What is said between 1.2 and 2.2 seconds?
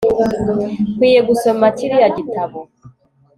gusoma kiriya